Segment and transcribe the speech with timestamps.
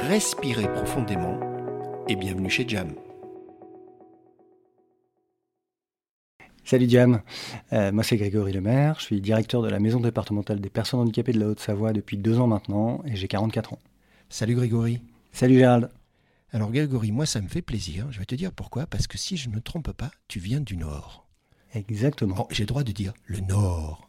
[0.00, 1.38] respirez profondément
[2.08, 2.92] et bienvenue chez Jam.
[6.64, 7.22] Salut Jam,
[7.72, 11.32] Euh, moi c'est Grégory Lemaire, je suis directeur de la maison départementale des personnes handicapées
[11.32, 13.78] de la Haute-Savoie depuis deux ans maintenant et j'ai 44 ans.
[14.28, 15.00] Salut Grégory.
[15.32, 15.90] Salut Gérald.
[16.52, 18.06] Alors Grégory, moi ça me fait plaisir.
[18.10, 18.86] Je vais te dire pourquoi.
[18.86, 21.26] Parce que si je ne me trompe pas, tu viens du Nord.
[21.74, 22.34] Exactement.
[22.34, 24.08] Bon, j'ai le droit de dire le Nord.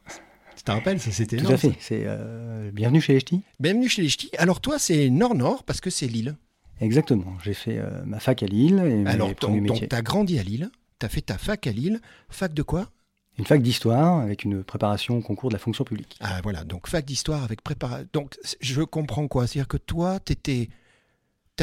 [0.57, 3.43] Tu te rappelles, ça c'était Tout à fait, c'est euh, bienvenue chez les Ch'tis.
[3.59, 4.31] Bienvenue chez les Ch'tis.
[4.39, 6.35] Alors toi, c'est Nord-Nord parce que c'est Lille.
[6.81, 9.87] Exactement, j'ai fait euh, ma fac à Lille et Alors donc, métiers.
[9.87, 12.01] tu as grandi à Lille, tu as fait ta fac à Lille.
[12.29, 12.89] Fac de quoi?
[13.37, 16.17] Une fac d'histoire avec une préparation au concours de la fonction publique.
[16.21, 18.07] Ah voilà, donc fac d'histoire avec préparation.
[18.13, 19.45] Donc je comprends quoi?
[19.45, 20.69] C'est-à-dire que toi, tu étais...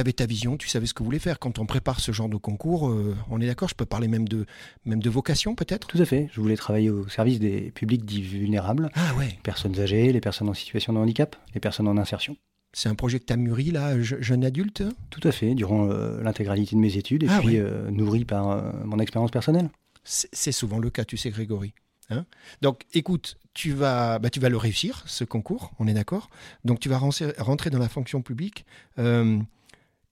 [0.00, 1.38] avais ta vision, tu savais ce que vous voulez faire.
[1.38, 4.28] Quand on prépare ce genre de concours, euh, on est d'accord, je peux parler même
[4.28, 4.46] de,
[4.84, 5.86] même de vocation peut-être?
[5.88, 9.38] Tout à fait, je voulais travailler au service des publics dits vulnérables, Ah ouais, les
[9.42, 12.36] personnes âgées, les personnes en situation de handicap, les personnes en insertion.
[12.72, 14.82] c'est un projet que tu as mûri là, je- jeune adulte?
[15.10, 17.56] Tout à fait, durant euh, l'intégralité de mes études et Ah puis oui.
[17.58, 19.70] euh, nourri par euh, mon expérience personnelle.
[20.02, 21.72] C'est souvent le cas, tu sais, Grégory.
[22.10, 22.26] Hein?
[22.60, 26.28] Donc, écoute, tu vas, bah, tu vas le réussir, ce concours, on est d'accord.
[26.64, 28.66] Donc, tu vas rentrer, rentrer dans la fonction publique.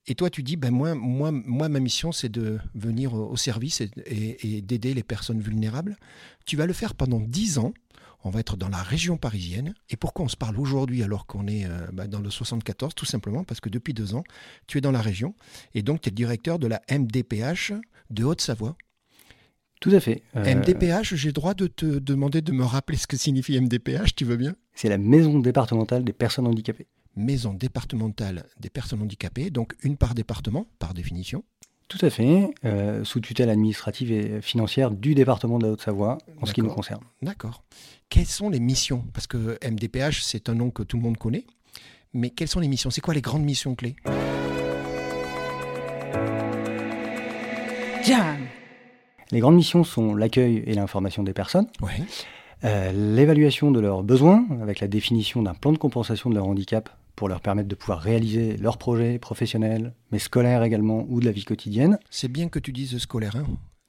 [0.08, 3.36] Euh, et toi, tu dis, ben moi, moi, moi, ma mission, c'est de venir au,
[3.36, 5.96] service et, et- et d'aider les personnes vulnérables.
[6.44, 7.72] Tu vas le faire pendant 10 ans.
[8.24, 9.74] On va être dans la région parisienne.
[9.90, 13.04] Et pourquoi on se parle aujourd'hui alors qu'on est euh, bah, dans le 74 Tout
[13.04, 14.22] simplement parce que depuis deux ans,
[14.68, 15.34] tu es dans la région.
[15.74, 17.72] Et donc, tu es le directeur de la MDPH
[18.10, 18.76] de Haute-Savoie.
[19.80, 20.22] Tout à fait.
[20.36, 24.14] Euh, MDPH, j'ai le droit de te demander de me rappeler ce que signifie MDPH,
[24.14, 24.54] tu veux bien?
[24.74, 26.86] C'est la maison départementale des personnes handicapées.
[27.16, 31.44] Maison départementale des personnes handicapées, donc une par département, par définition.
[31.88, 36.46] Tout à fait, euh, sous tutelle administrative et financière du département de la Haute-Savoie, en
[36.46, 36.76] ce qui nous D'accord.
[36.76, 37.02] concerne.
[37.20, 37.62] D'accord.
[38.08, 39.04] Quelles sont les missions?
[39.12, 41.44] Parce que MDPH, c'est un nom que tout le monde connaît.
[42.14, 42.90] Mais quelles sont les missions?
[42.90, 43.96] C'est quoi les grandes missions clés?
[48.04, 48.36] Jam.
[49.30, 51.90] Les grandes missions sont l'accueil et l'information des personnes, Ouais.
[52.64, 56.90] euh, l'évaluation de leurs besoins, avec la définition d'un plan de compensation de leur handicap
[57.16, 61.32] pour leur permettre de pouvoir réaliser leurs projets professionnels, mais scolaires également, ou de la
[61.32, 61.98] vie quotidienne.
[62.10, 63.36] C'est bien que tu dises scolaire.
[63.36, 63.44] Hein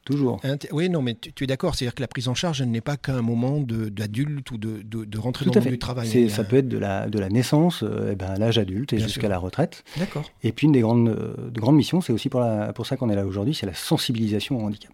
[0.05, 0.41] Toujours.
[0.43, 1.75] Hein, oui, non, mais tu, tu es d'accord.
[1.75, 5.05] C'est-à-dire que la prise en charge elle n'est pas qu'un moment d'adulte ou de, de,
[5.05, 6.25] de rentrer Tout dans à le monde du travail.
[6.25, 8.91] A Ça peut être de la, de la naissance euh, eh ben, à l'âge adulte
[8.91, 9.85] et jusqu'à la retraite.
[9.97, 10.29] D'accord.
[10.43, 12.97] Et puis une des grandes, euh, de grandes missions, c'est aussi pour, la- pour ça
[12.97, 14.91] qu'on est là aujourd'hui, c'est la sensibilisation au handicap.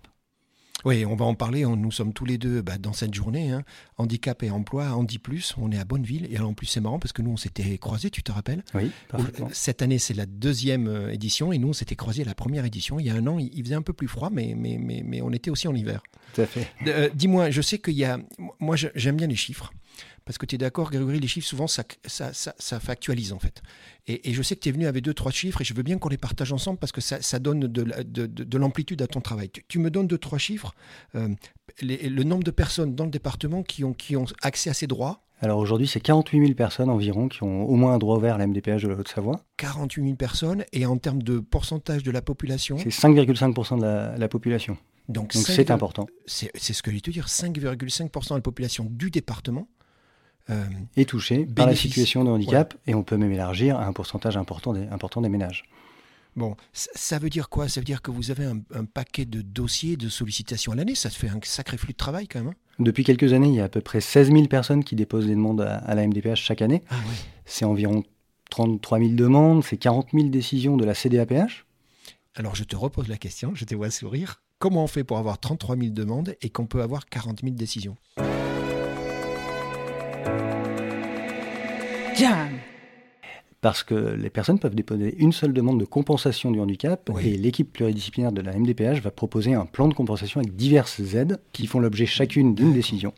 [0.86, 1.66] Oui, on va en parler.
[1.66, 3.52] On- nous sommes tous les deux bah, dans cette journée.
[3.52, 3.64] hein.
[3.98, 5.54] Handicap et emploi, Handi Plus.
[5.58, 6.28] On est à Bonneville.
[6.32, 8.64] Et alors, en plus, c'est marrant parce que nous, on s'était croisés, tu te rappelles?
[8.74, 9.50] Oui, parfaitement.
[9.52, 11.52] Cette année, c'est la deuxième euh, édition.
[11.52, 13.00] Et nous, on s'était croisés à la première édition.
[13.00, 15.22] Il y a un an, il faisait un peu plus froid, mais, mais, mais, mais
[15.22, 16.02] on était aussi en hiver.
[16.34, 16.68] Tout à fait.
[16.88, 18.20] Euh, Dis-moi, je sais qu'il y a.
[18.60, 19.74] Moi, j'aime bien les chiffres.
[20.30, 23.40] Parce que tu es d'accord, Grégory, les chiffres, souvent, ça, ça, ça, ça factualise, en
[23.40, 23.64] fait.
[24.06, 25.82] Et, et je sais que tu es venu avec deux, trois chiffres, et je veux
[25.82, 29.02] bien qu'on les partage ensemble parce que ça, ça donne de, de, de- de l'amplitude
[29.02, 29.50] à ton travail.
[29.50, 30.76] Tu, tu me donnes deux, trois chiffres.
[31.16, 31.30] euh,
[31.82, 34.86] les- le nombre de personnes dans le département qui ont, qui ont accès à ces
[34.86, 38.36] droits, Alors aujourd'hui, c'est 48 000 personnes environ qui ont au moins un droit ouvert
[38.36, 39.44] à la MDPH de la Haute-Savoie.
[39.58, 44.16] 48 000 personnes, et en termes de pourcentage de la population, C'est 5,5% de la,
[44.16, 44.78] la population.
[45.08, 46.06] donc Donc 5, c'est important.
[46.28, 49.68] C'est c'est ce que je vais te dire, 5,5% de la population du département.
[50.50, 50.64] Euh,
[50.98, 54.38] Et touché par la situation de handicap, et on peut même élargir à un pourcentage
[54.38, 55.64] important des, important des ménages.
[56.36, 57.68] Bon, ça, veut dire quoi?
[57.68, 60.96] Ça veut dire que vous avez un, un paquet de dossiers, de sollicitations à l'année?
[60.96, 62.50] Ça fait un sacré flux de travail quand même.
[62.50, 62.56] hein?
[62.78, 65.36] Depuis quelques années, il y a à peu près 16 000 personnes qui déposent des
[65.36, 66.84] demandes à, à la MDPH chaque année.
[66.92, 66.96] ah.
[67.46, 68.04] C'est environ
[68.52, 71.66] 33 000 demandes, c'est 40 000 décisions de la CDAPH.
[72.36, 74.42] Alors je te repose la question, je te vois sourire.
[74.60, 77.98] Comment on fait pour avoir 33 000 demandes et qu'on peut avoir 40 000 décisions?
[82.16, 82.50] Jam.
[83.62, 87.28] Parce que les personnes peuvent déposer une seule demande de compensation du handicap Oui.
[87.28, 91.42] et l'équipe pluridisciplinaire de la MDPH va proposer un plan de compensation avec diverses aides
[91.52, 93.14] qui font l'objet chacune d'une décision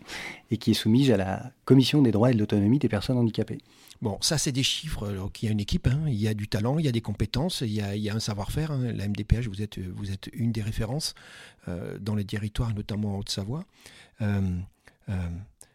[0.50, 3.60] et qui est soumise à la Commission des droits et de l'autonomie des personnes handicapées.
[4.02, 5.14] Bon, ça c'est des chiffres.
[5.42, 7.02] Il y a une équipe, hein, il y a du talent, il y a des
[7.02, 8.72] compétences, il y a, il y a un savoir-faire.
[8.72, 8.92] hein.
[8.96, 11.14] La MDPH, vous êtes, vous êtes une des références
[11.68, 13.64] euh, dans les territoires, notamment en Haute-Savoie.
[14.24, 14.42] Euh,
[15.10, 15.14] euh,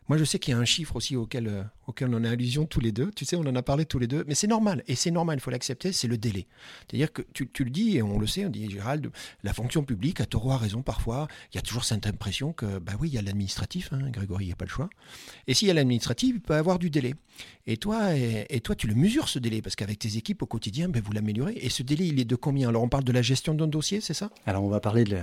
[0.09, 2.65] moi, je sais qu'il y a un chiffre aussi auquel, euh, auquel on a allusion
[2.65, 3.11] tous les deux.
[3.17, 4.25] Tu sais, on en a parlé tous les deux.
[4.29, 4.85] Mais c'est normal.
[4.87, 6.47] Et c'est normal, il faut l'accepter, c'est le délai.
[6.87, 9.11] C'est-à-dire que tu, le dis, et on le sait, on dit, Gérald,
[9.43, 11.27] la fonction publique, à taureau a raison parfois.
[11.53, 14.45] Il y a toujours cette impression que, bah oui, il y a l'administratif, hein, Grégory,
[14.45, 14.89] il n'y a pas le choix.
[15.49, 17.15] Et s'il y a l'administratif, il peut y avoir du délai.
[17.67, 20.89] Et toi, et, toi, tu le mesures ce délai, parce qu'avec tes équipes au quotidien,
[20.89, 21.55] ben, vous l'améliorez.
[21.61, 22.69] Et ce délai, il est de combien?
[22.69, 24.31] Alors, on parle de la gestion d'un dossier, c'est ça?
[24.47, 25.17] Alors, on va parler du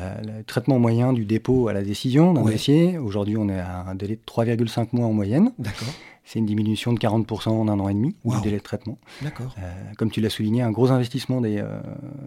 [0.45, 2.97] traitement moyen du dépôt à la décision d'un dossier.
[2.97, 5.51] Aujourd'hui, on est à un délai de 3,5 mois en moyenne.
[5.57, 5.93] D'accord.
[6.25, 8.97] C'est une diminution de 40% en un an et demi du délai de traitement.
[9.21, 9.53] D'accord.
[9.59, 11.81] Euh, comme tu l'as souligné, un gros investissement des, euh,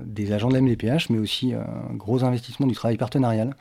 [0.04, 3.56] des agents de la MDPH, mais aussi un gros investissement du travail partenarial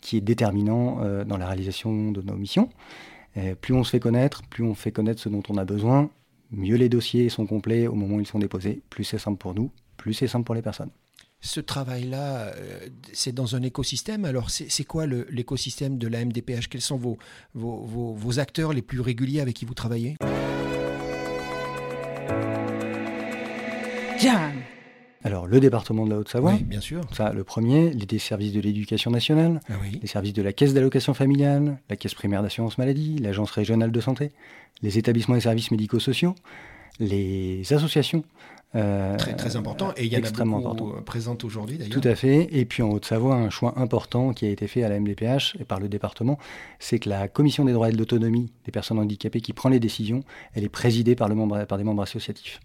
[0.00, 2.68] qui est déterminant euh, dans la réalisation de nos missions.
[3.60, 6.10] plus on se fait connaître, plus on fait connaître ce dont on a besoin,
[6.50, 9.54] mieux les dossiers sont complets au moment où ils sont déposés, plus c'est simple pour
[9.54, 10.90] nous, plus c'est simple pour les personnes
[11.40, 14.24] ce travail-là, euh, c'est dans un écosystème.
[14.24, 17.18] Alors, c'est quoi l'écosystème de la MDPH Quels sont vos,
[17.54, 20.16] vos, acteurs les plus réguliers avec qui vous travaillez?
[25.22, 26.52] Alors, le département de la Haute-Savoie.
[26.52, 27.00] Oui, bien sûr.
[27.12, 31.14] Ça, le premier, les services de l'éducation nationale, ah les services de la caisse d'allocation
[31.14, 34.30] familiale, la caisse primaire d'assurance maladie, l'agence régionale de santé,
[34.82, 36.34] les établissements et services médico-sociaux,
[37.00, 38.24] les associations
[38.74, 39.92] euh, très, très important.
[39.96, 42.00] Et il y en a beaucoup euh, présentes aujourd'hui d'ailleurs.
[42.00, 42.48] Tout à fait.
[42.50, 45.64] Et puis en Haute-Savoie, un choix important qui a été fait à la MDPH et
[45.64, 46.38] par le département,
[46.78, 49.80] c'est que la commission des droits et de l'autonomie des personnes handicapées qui prend les
[49.80, 50.24] décisions,
[50.54, 52.60] elle est présidée par, le par des membres associatifs.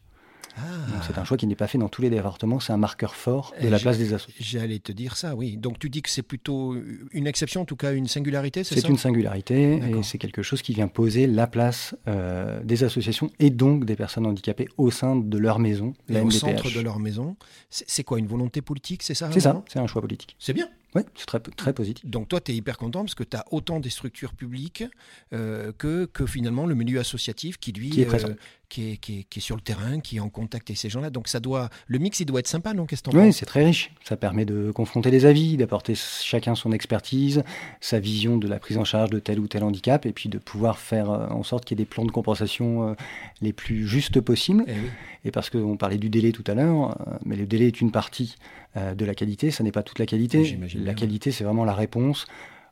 [0.57, 0.61] Ah.
[1.07, 3.53] C'est un choix qui n'est pas fait dans tous les départements, c'est un marqueur fort
[3.61, 4.59] de la place des associations.
[4.59, 5.57] J'allais te dire ça, oui.
[5.57, 6.75] Donc tu dis que c'est plutôt
[7.11, 10.41] une exception, en tout cas une singularité, c'est ça C'est une singularité et c'est quelque
[10.41, 14.91] chose qui vient poser la place euh, des associations et donc des personnes handicapées au
[14.91, 17.35] sein de leur maison, la Au centre de leur maison.
[17.69, 20.35] C'est quoi, une volonté politique, c'est ça C'est ça, c'est un choix politique.
[20.39, 20.67] C'est bien.
[20.95, 22.05] Oui, c'est très, très positif.
[22.05, 24.83] Donc toi, tu es hyper content parce que tu as autant des structures publiques
[25.31, 28.29] euh, que, que finalement le milieu associatif qui, lui, qui est, présent.
[28.29, 28.35] Euh,
[28.67, 31.09] qui, est, qui, est, sur le terrain, qui est en contact avec ces gens-là.
[31.09, 33.91] Donc ça doit, le mix, il doit être sympa, non Qu'est-ce Oui, c'est très riche.
[34.03, 37.43] Ça permet de confronter les avis, d'apporter chacun son expertise,
[37.79, 40.39] sa vision de la prise en charge de tel ou tel handicap, et puis de
[40.39, 42.95] pouvoir faire euh, en sorte qu'il y ait des plans de compensation
[43.41, 44.63] les plus justes possibles.
[44.67, 44.89] Et, eh oui.
[45.25, 48.35] et parce qu'on parlait du délai tout à l'heure, mais le délai est une partie
[48.77, 49.51] euh, de la qualité.
[49.51, 50.57] Ça n'est pas toute la qualité.
[50.81, 52.25] La qualité, c'est vraiment la réponse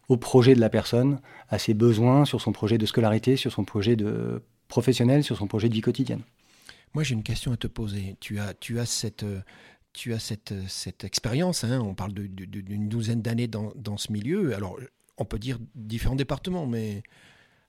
[0.08, 3.64] au projet de la personne, à ses besoins, sur son projet de scolarité, sur son
[3.64, 6.22] projet de professionnel, sur son projet de vie quotidienne.
[6.94, 8.16] Moi, j'ai une question à te poser.
[8.20, 9.26] Tu as, tu as cette,
[9.94, 11.64] tu as cette, cette expérience.
[11.64, 11.80] Hein.
[11.82, 14.56] on parle d'une douzaine d'années dans, ce milieu.
[14.56, 14.80] Alors,
[15.18, 17.04] on peut dire différents départements, mais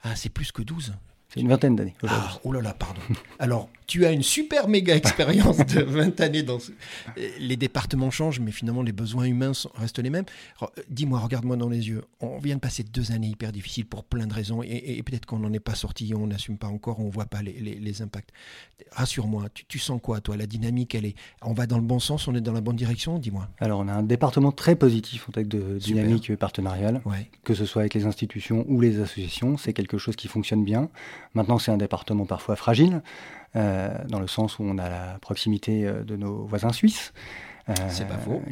[0.03, 0.95] ah, c'est plus que 12.
[1.33, 1.95] C'est une vingtaine d'années.
[2.09, 3.01] Ah, oh là là, pardon.
[3.39, 6.59] Alors, tu as une super méga expérience de 20 années dans
[7.39, 10.25] Les départements changent, mais finalement, les besoins humains restent les mêmes.
[10.63, 12.03] Euh, dis-moi, regarde-moi dans les yeux.
[12.21, 15.39] On vient de passer deux années hyper difficiles pour plein de raisons, et, peut-être qu'on
[15.39, 18.31] n'en est pas sorti, on n'assume pas encore, on ne voit pas les, impacts.
[18.93, 20.37] Rassure-moi, tu, sens quoi, toi?
[20.37, 21.15] La dynamique, elle est.
[21.43, 23.49] On va dans le bon sens, on est dans la bonne direction Dis-moi?
[23.59, 27.03] Alors, on a un département très positif en tête de dynamique partenariale,
[27.45, 29.57] que ce soit avec les institutions ou les associations.
[29.57, 30.91] C'est quelque chose qui fonctionne bien.
[31.35, 33.03] Maintenant, c'est un département parfois fragile.
[33.57, 37.13] Euh, dans le sens où on a la proximité euh, de nos voisins suisses.
[37.69, 37.75] Euh,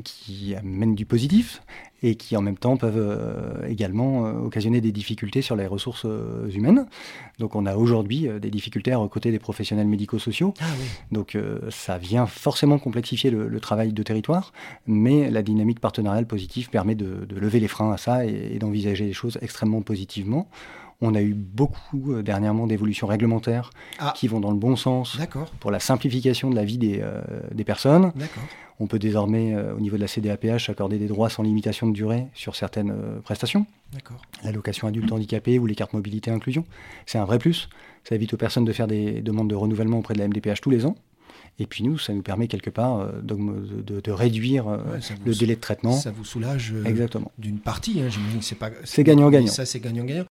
[0.04, 1.62] qui amènent du positif
[2.02, 6.06] et qui en même temps peuvent également occasionner des difficultés sur les ressources
[6.54, 6.86] humaines.
[7.40, 10.54] Donc on a aujourd'hui des difficultés à recruter des professionnels médico-sociaux.
[10.60, 10.66] Ah
[11.10, 11.36] Donc
[11.70, 14.52] ça vient forcément complexifier le, travail de territoire,
[14.86, 19.14] mais la dynamique partenariale positive permet de, lever les freins à ça et d'envisager les
[19.14, 20.48] choses extrêmement positivement.
[21.00, 24.12] On a eu beaucoup euh, dernièrement d'évolutions réglementaires ah.
[24.16, 25.16] qui vont dans le bon sens
[25.60, 28.12] pour la simplification de la vie des, euh, des personnes.
[28.80, 31.92] On peut désormais, euh, au niveau de la CDAPH, accorder des droits sans limitation de
[31.92, 33.66] durée sur certaines prestations.
[34.42, 36.64] L'allocation adulte handicapé ou les cartes mobilité inclusion.
[37.06, 37.68] C'est un vrai plus.
[38.02, 40.70] Ça évite aux personnes de faire des demandes de renouvellement auprès de la MDPH tous
[40.70, 40.96] les ans.
[41.60, 44.66] Et puis nous, ça nous permet quelque part de, réduire
[45.24, 45.92] le délai de traitement.
[45.92, 46.72] Ça vous soulage
[47.38, 48.42] d'une partie, hein, j'imagine.
[48.42, 48.70] C'est pas.
[48.84, 49.48] C'est gagnant-gagnant.
[49.48, 50.26] Ça, c'est gagnant-gagnant.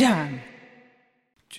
[0.00, 0.29] Yeah.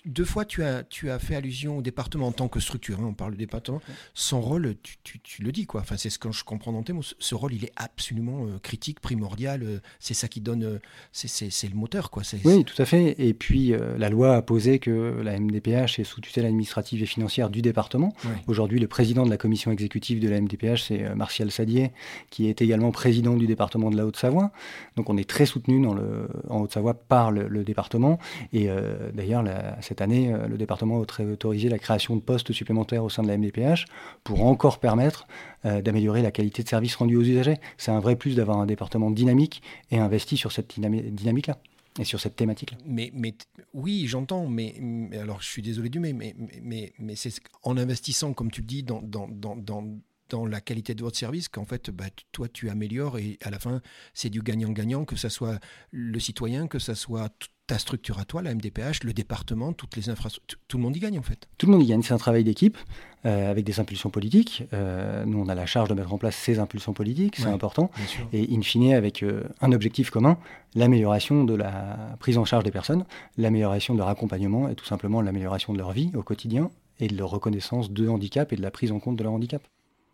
[0.05, 2.99] Deux fois, tu as, tu as fait allusion au département en tant que structure.
[2.99, 3.81] Hein, on parle du département.
[4.13, 5.81] Son rôle, tu, tu, le dis, quoi.
[5.81, 7.01] Enfin, c'est ce que je comprends dans tes mots.
[7.01, 9.63] Ce rôle, il est absolument euh, critique, primordial.
[9.63, 10.63] Euh, c'est ça qui donne.
[10.63, 10.79] Euh,
[11.11, 12.23] c'est le moteur, quoi.
[12.45, 13.15] Oui, tout à fait.
[13.19, 17.49] Et puis, la loi a posé que la MDPH est sous tutelle administrative et financière
[17.49, 18.13] du département.
[18.47, 21.91] Aujourd'hui, le président de la commission exécutive de la MDPH, c'est Martial Sadier,
[22.29, 24.51] qui est également président du département de la Haute-Savoie.
[24.95, 28.19] Donc, on est très soutenu en Haute-Savoie par le, département.
[28.53, 28.69] Et
[29.13, 29.43] d'ailleurs,
[29.81, 33.27] cette année, euh, le département a autorisé la création de postes supplémentaires au sein de
[33.27, 33.85] la MDPH
[34.23, 35.27] pour encore permettre
[35.65, 37.57] euh, d'améliorer la qualité de service rendu aux usagers.
[37.77, 39.61] C'est un vrai plus d'avoir un département dynamique
[39.91, 41.57] et investi sur cette dynamique-là.
[41.99, 42.77] et sur cette thématique-là.
[42.85, 43.35] Mais, mais
[43.73, 44.75] oui, j'entends, mais,
[45.13, 47.33] alors je suis désolé du mais, mais, c'est
[47.63, 52.05] en investissant, comme tu le dis, dans la qualité de votre service qu'en fait, bah,
[52.31, 53.81] toi, tu améliores et à la fin,
[54.13, 55.59] c'est du gagnant-gagnant, que ce soit
[55.91, 60.09] le citoyen, que ce soit ta structure à toi, la MDPH, le département, toutes les
[60.09, 61.47] infrastructures, tout le monde y gagne en fait.
[61.57, 62.77] Tout le monde y gagne, c'est un travail d'équipe
[63.25, 64.63] euh, avec des impulsions politiques.
[64.73, 67.89] Euh, nous, on a la charge de mettre en place ces impulsions politiques, c'est important.
[68.33, 70.37] Et in fine, avec euh, un objectif commun,
[70.75, 73.05] l'amélioration de la prise en charge des personnes,
[73.37, 77.15] l'amélioration de leur accompagnement et tout simplement l'amélioration de leur vie au quotidien et de
[77.15, 79.65] leur reconnaissance de handicap et de la prise en compte de leur handicap.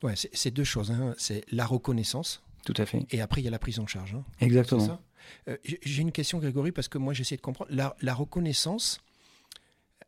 [0.03, 0.91] Ouais, c'est deux choses.
[0.91, 1.15] Hein.
[1.17, 2.43] C'est la reconnaissance.
[2.67, 3.07] Tout à fait.
[3.09, 4.13] Et après, il y a la prise en charge.
[4.13, 4.23] Hein.
[4.41, 4.99] Exactement.
[5.47, 7.71] Euh, j'ai une question, Grégory, parce que moi, j'essaie de comprendre.
[7.71, 8.99] La, reconnaissance,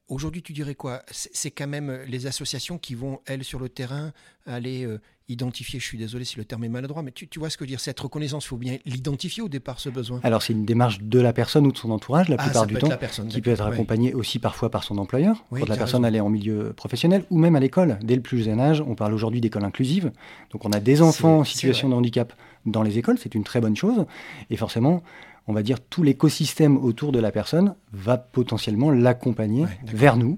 [0.09, 1.03] aujourd'hui, tu dirais quoi?
[1.11, 4.11] C'est quand même les associations qui vont, elles, sur le terrain,
[4.45, 4.99] aller euh,
[5.29, 7.67] identifier, je suis désolé si le terme est maladroit, mais tu, vois ce que je
[7.67, 10.19] veux dire Cette reconnaissance, il faut bien l'identifier au départ, ce besoin.
[10.23, 12.75] Alors, c'est une démarche de la personne ou de son entourage, la ah, plupart du
[12.75, 12.89] temps,
[13.29, 16.29] qui peut être accompagnée aussi parfois par son employeur, quand la personne elle est en
[16.29, 17.99] milieu professionnel, ou même à l'école.
[18.01, 20.11] Dès le plus jeune âge, on parle aujourd'hui d'école inclusive.
[20.51, 22.33] Donc, on a des enfants en situation de handicap
[22.65, 24.05] dans les écoles, c'est une très bonne chose.
[24.49, 25.01] Et forcément,
[25.49, 30.37] on va dire, tout l'écosystème autour de la personne va potentiellement l'accompagner vers nous,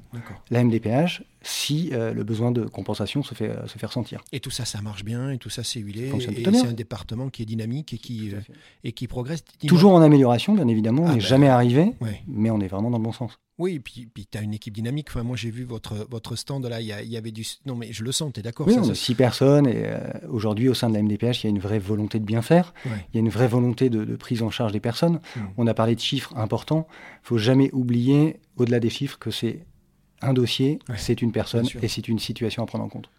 [0.50, 4.24] la MDPH, si euh, le besoin de compensation se fait, euh, se fait ressentir.
[4.32, 6.20] Et tout ça, ça marche bien, et tout ça, c'est huilé, et,
[6.53, 8.39] c'est un département qui est dynamique et qui, euh,
[8.86, 9.44] et qui progresse.
[9.68, 11.91] Toujours en amélioration, bien évidemment, on ah n'est ben, jamais arrivé,
[12.27, 13.38] mais on est vraiment dans le bon sens.
[13.62, 15.08] Oui, et puis, puis tu as une équipe dynamique.
[15.10, 17.46] Enfin, moi, j'ai vu votre, votre stand là, il y, avait du.
[17.68, 19.86] Non, mais je le sens, tu es d'accord Oui, on a six personnes, et
[20.27, 22.74] aujourd'hui, au sein de la MDPH, il y a une vraie volonté de bien faire.
[22.86, 25.20] Il y a une vraie volonté de, prise en charge des personnes.
[25.36, 25.41] Hmm.
[25.58, 26.88] On a parlé de chiffres importants.
[27.24, 29.60] Il faut jamais oublier, au-delà des chiffres, que c'est
[30.24, 33.10] un dossier, c'est une personne et c'est une situation à prendre en compte.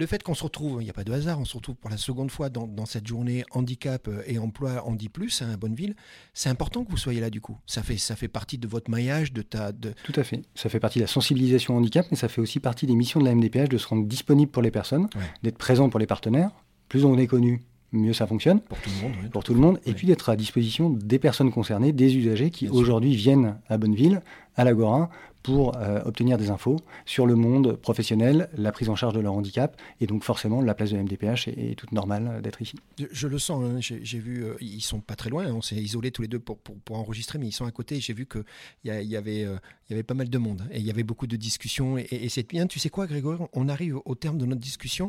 [0.00, 1.90] Le fait qu'on se retrouve, il n'y a pas de hasard, on se retrouve pour
[1.90, 5.94] la seconde fois dans, cette journée handicap et emploi en dit plus à Bonneville,
[6.32, 7.58] c'est important que vous soyez là du coup.
[7.66, 9.72] Ça fait, ça fait partie de votre maillage, de ta...
[9.72, 9.92] De...
[10.04, 10.40] Tout à fait.
[10.54, 13.26] Ça fait partie de la sensibilisation handicap, mais ça fait aussi partie des missions de
[13.26, 15.06] la MDPH de se rendre disponible pour les personnes,
[15.42, 16.50] d'être présent pour les partenaires.
[16.88, 18.60] Plus on est connu, mieux ça fonctionne.
[18.60, 19.30] Pour tout le monde.
[19.30, 19.80] pour tout le monde.
[19.84, 24.22] Et puis d'être à disposition des personnes concernées, des usagers qui aujourd'hui viennent à Bonneville,
[24.56, 25.10] à l'Agora,
[25.42, 29.34] pour euh, obtenir des infos sur le monde professionnel, la prise en charge de leur
[29.34, 29.80] handicap.
[30.00, 32.76] Et donc forcément, la place de MDPH est, toute normale d'être ici.
[33.10, 33.78] Je, le sens, hein.
[33.80, 36.58] j'ai vu, euh, ils sont pas très loin, on s'est isolés tous les deux pour,
[36.58, 38.00] pour, enregistrer, mais ils sont à côté.
[38.00, 38.44] J'ai vu qu'il
[38.84, 39.56] y, y, avait, euh,
[39.88, 41.96] y avait pas mal de monde et il y avait beaucoup de discussions.
[41.98, 45.08] Et, c'est bien, tu sais quoi Grégory, on arrive au terme de notre discussion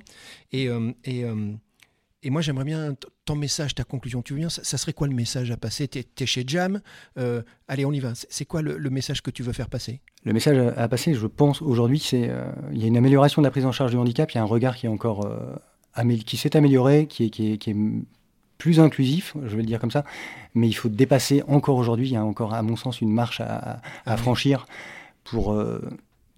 [0.51, 0.69] et...
[1.05, 1.25] et
[2.23, 4.21] et moi, j'aimerais bien ton message, ta conclusion.
[4.21, 5.87] Tu viens, ça, serait quoi le message à passer?
[5.87, 6.81] Tu es, chez Jam.
[7.17, 8.11] Euh, allez, on y va.
[8.13, 10.01] C'est quoi le, message que tu veux faire passer?
[10.23, 13.47] Le message à passer, je pense, aujourd'hui, c'est euh, il y a une amélioration de
[13.47, 14.31] la prise en charge du handicap.
[14.31, 17.53] Il y a un regard qui est encore euh, qui s'est amélioré, qui est, qui,
[17.53, 17.75] est,
[18.59, 20.05] plus inclusif, je vais le dire comme ça.
[20.53, 22.09] Mais il faut dépasser encore aujourd'hui.
[22.09, 24.67] Il y a encore, à mon sens, une marche à, ah franchir
[25.23, 25.59] pour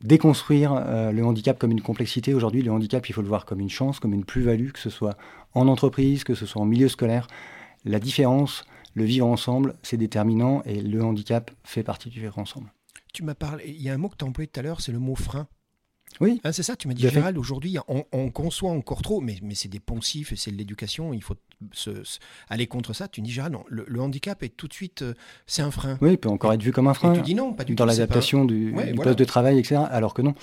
[0.04, 2.34] déconstruire euh, le handicap comme une complexité.
[2.34, 4.90] Aujourd'hui, le handicap, il faut le voir comme une chance, comme une plus-value, que ce
[4.90, 5.18] soit
[5.54, 7.28] en entreprise, que ce soit en milieu scolaire.
[7.86, 12.72] La différence, le vivre ensemble, c'est déterminant et le handicap fait partie du vivre ensemble.
[13.14, 14.82] Tu m'as parlé, il y a un mot que tu as employé tout à l'heure,
[14.82, 15.48] c'est le mot frein.
[16.20, 16.42] Oui.
[16.44, 19.70] Hein, c'est ça, tu m'as dit, Gérald, aujourd'hui, on, conçoit encore trop, mais, mais c'est
[19.70, 21.36] des poncifs, c'est de l'éducation, il faut
[21.72, 21.92] se,
[22.50, 23.08] aller contre ça.
[23.08, 25.14] Tu dis, Gérald, non, le, handicap est tout de suite, euh,
[25.48, 25.98] c'est un frein.
[26.02, 27.14] Oui, il peut encore être vu comme un frein.
[27.14, 29.82] tu dis non, pas du Dans l'adaptation du, poste de travail, etc.
[29.90, 30.34] Alors que non,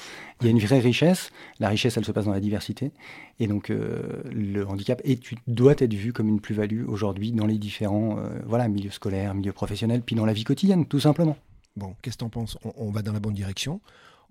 [0.40, 1.30] il y a une vraie richesse.
[1.58, 2.92] La richesse, elle se passe dans la diversité.
[3.38, 7.58] Et donc, euh, le handicap est, doit être vu comme une plus-value aujourd'hui dans les
[7.58, 11.36] différents euh, voilà, milieux scolaires, milieux professionnels, puis dans la vie quotidienne, tout simplement.
[11.76, 13.80] Bon, qu'est-ce que tu en penses on va dans la bonne direction,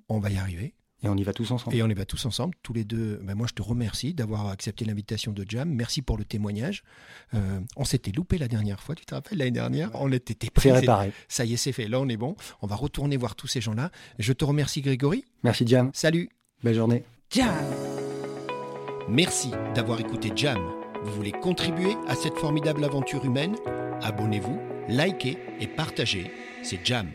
[0.10, 0.74] on va y arriver.
[1.01, 1.75] Et on y va tous ensemble.
[1.75, 3.20] Et on y va tous ensemble, tous les deux.
[3.24, 5.70] Ben moi, je te remercie d'avoir accepté l'invitation de Jam.
[5.70, 6.84] Merci pour le témoignage.
[7.34, 9.91] Euh, on s'était loupé la dernière fois, tu te rappelles, l'année dernière?
[9.94, 11.13] On était C'est réparé.
[11.29, 11.88] Ça y est, c'est fait.
[11.88, 12.36] Là, on est bon.
[12.62, 13.91] On va retourner voir tous ces gens-là.
[14.18, 15.24] Je te remercie, Grégory.
[15.44, 15.89] Merci, Jam.
[15.94, 16.29] Salut.
[16.63, 17.03] Belle journée.
[17.29, 17.53] Jam.
[19.08, 20.60] Merci d'avoir écouté Jam.
[21.03, 23.56] Vous voulez contribuer à cette formidable aventure humaine?
[24.01, 26.32] Abonnez-vous, likez et partagez.
[26.62, 27.08] C'est Jam.